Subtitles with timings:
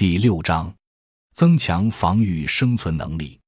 [0.00, 0.74] 第六章，
[1.34, 3.38] 增强防御生存能力。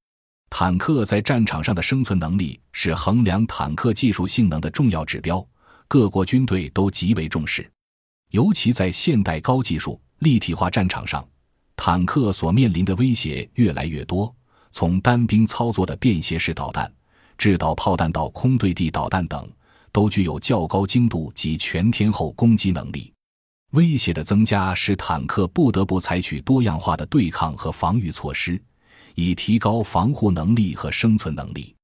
[0.50, 5.42] 坦克在战场上的生存能力是衡量坦克技术性能的重要指标，
[5.88, 7.66] 各国军队都极为重视。
[8.32, 11.26] 尤其在现代高技术立体化战场上，
[11.74, 14.30] 坦克所面临的威胁越来越多，
[14.72, 16.92] 从单兵操作的便携式导弹、
[17.38, 19.50] 制导炮弹到空对地导弹等，
[19.90, 23.10] 都具有较高精度及全天候攻击能力。
[23.72, 28.62] 威胁的增加使坦克不得不采取多样化的对抗和防御措施，
[29.14, 31.74] 以提高防护能力和生存能力。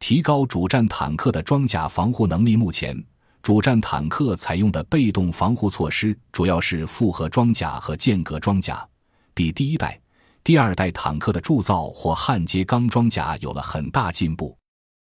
[0.00, 2.56] 提高主战坦克的装甲防护能力。
[2.56, 3.00] 目前，
[3.40, 8.84] 主战坦克采用的被动防护措施主要是复合装甲和间隔装甲，
[9.32, 10.00] 比第一代、
[10.42, 14.58] 第二代坦克的铸造或焊接钢装甲有了很大进步。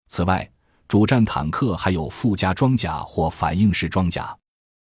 [0.08, 0.50] 此外，
[0.88, 4.34] 主战坦克还有附加装甲或反应式装甲。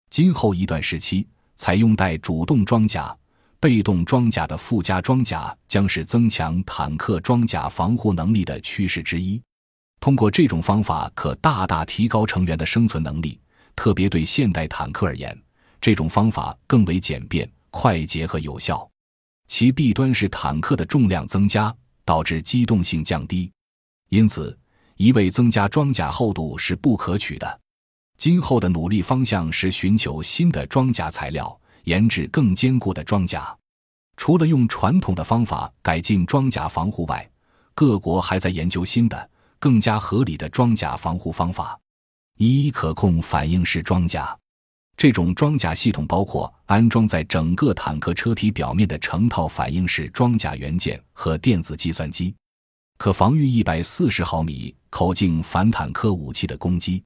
[0.10, 1.28] 今后一段时期。
[1.56, 3.16] 采用带主动装甲、
[3.60, 9.42] 被动装甲的附加装甲，将是增强坦克装甲防护能力的趋势之一。
[10.00, 13.40] 通过这种方法，可大大提高成员的生存能力。
[13.76, 15.38] 特别对现代坦克而言，
[15.82, 18.90] 这种方法更为简便、快捷和有效。
[19.48, 21.76] 其弊端是坦克的重量增加，
[22.06, 23.52] 导致机动性降低。
[24.10, 24.58] 因此，
[24.96, 27.60] 一味增加装甲厚度是不可取的。
[28.18, 33.56] 今后的努力方向是寻求新的装甲材料，研制更坚固的装甲。
[34.18, 37.30] 除了用传统的方法改进装甲防护外，
[37.74, 41.78] 各国还在研究新的、更加合理的装甲防护方法。
[42.38, 44.38] 一、可控反应式装甲。
[44.98, 52.34] 这种装甲系统包括安装在整个坦克车体表面的成套反应式装甲元件和电子计算机，
[52.98, 57.04] 可防御一百四十毫米口径反坦克武器的攻击。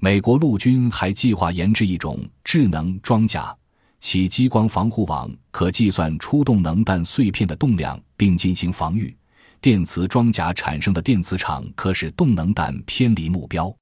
[0.00, 3.56] 美国陆军还计划研制一种智能装甲，
[4.00, 9.16] 其激光防护网可计算出动能弹碎片的动量并进行防御。
[9.62, 13.74] 电磁装甲产生的电磁场可使动能弹偏离目标。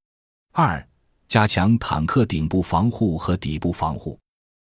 [0.53, 0.89] 二、
[1.27, 4.17] 加强坦克顶部防护和底部防护。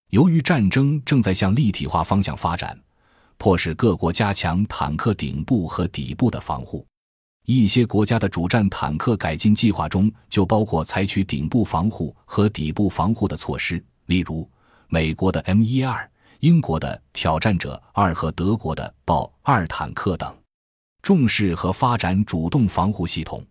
[0.10, 2.78] 由于战争正在向立体化方向发展，
[3.38, 6.86] 迫使各国加强坦克顶部和底部的防护。
[7.46, 14.50] 一些国家的主战坦克改进计划中就包括采取顶部防护和底部防护的措施，例如
[14.88, 20.36] 美国的 M 一二、英国的挑战者二和德国的豹二坦克等。
[21.04, 23.46] 重视和发展主动防护系统。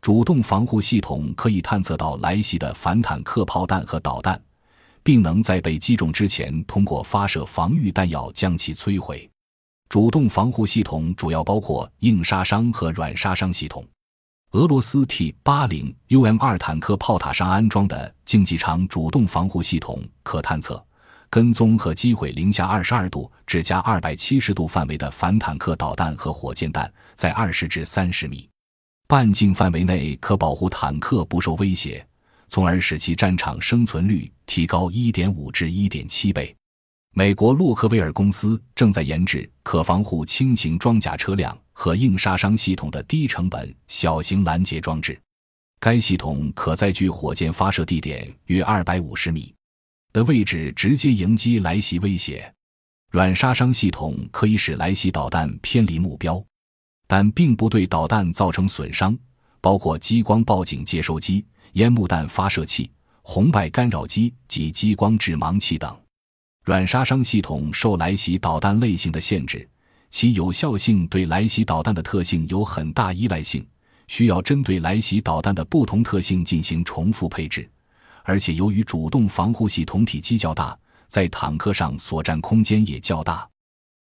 [0.00, 4.40] 主动防护系统可以探测到来袭的反坦克炮弹和导弹，
[5.02, 9.28] 并能在被击中之前通过发射防御弹药将其摧毁。
[9.88, 13.84] 主动防护系统主要包括硬杀伤和软杀伤系统。
[14.52, 20.82] 俄罗斯 T 八零 UM 二坦克炮塔上安装的竞技场主动防护系统，可探测、
[21.28, 28.48] 跟踪和击毁零下二十二度至加二百七十度范围的反坦克导弹和火箭弹，在二十至三十米
[29.06, 32.06] 半径范围内可保护坦克不受威胁，
[32.48, 36.54] 从而使其战场生存率提高一点五至一点七倍。
[37.18, 45.20] 美国洛克威尔公司正在研制可防护轻型装甲车辆和硬杀伤系统的低成本小型拦截装置。
[45.80, 49.52] 该系统可在距火箭发射地点约二百五十米
[50.12, 52.54] 的位置直接迎击来袭威胁。
[53.10, 56.40] 软杀伤系统可以使来袭导弹偏离目标，
[57.08, 59.18] 但并不对导弹造成损伤，
[59.60, 62.88] 包括激光报警接收机、烟幕弹发射器、
[63.22, 65.92] 红外干扰机及激光致盲器等。
[66.68, 69.66] 软杀伤系统受来袭导弹类型的限制，
[70.10, 73.66] 其有效性对来袭导弹的特性有很大依赖性，
[74.06, 77.66] 需要针对来袭导弹的不同特性进行重复配置。
[78.22, 80.78] 而且，由于主动防护系统体积较大，
[81.08, 83.48] 在坦克上所占空间也较大。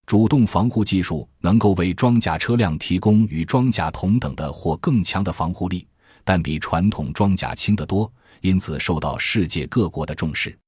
[0.05, 5.87] 主动防护技术能够为装甲车辆提供与装甲同等的或更强的防护力，
[6.25, 10.59] 但比传统装甲轻得多，因此受到世界各国的重视。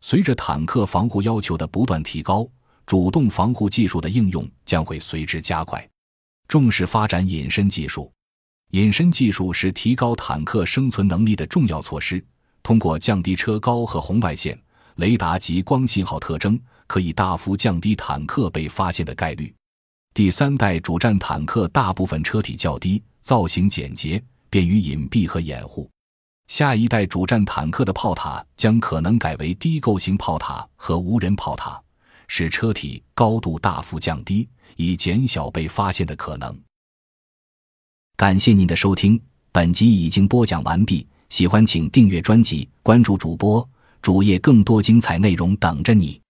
[0.00, 2.48] 随着坦克防护要求的不断提高，
[2.86, 5.86] 主动防护技术的应用将会随之加快。
[6.48, 8.10] 重视发展隐身技术，
[8.72, 12.24] 隐身技术是提高坦克生存能力的重要措施。
[12.62, 14.60] 通过降低车高和红外线、
[14.96, 19.54] 雷达及光信号特征，可以大幅降低坦克被发现的概率。
[20.12, 25.88] 第三代主战坦克大部分车体较低，造型简洁，便于隐蔽和掩护。
[26.50, 31.80] 下一代主战坦克的炮塔将可能改为低构型炮塔和无人炮塔，
[32.26, 36.52] 使车体高度大幅降低，以减小被发现的可能。
[38.16, 39.18] 感谢您的收听，
[39.52, 41.06] 本集已经播讲完毕。
[41.28, 43.66] 喜欢请订阅专辑，关注主播
[44.02, 46.20] 主页，更多精彩内容等着你。